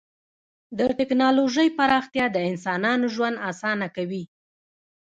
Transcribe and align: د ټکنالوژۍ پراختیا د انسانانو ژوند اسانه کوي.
د 0.77 0.79
ټکنالوژۍ 0.99 1.67
پراختیا 1.77 2.25
د 2.31 2.37
انسانانو 2.49 3.05
ژوند 3.15 3.37
اسانه 3.49 3.87
کوي. 3.95 4.23